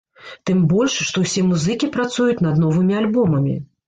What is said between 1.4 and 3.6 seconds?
музыкі працуюць над новымі альбомамі.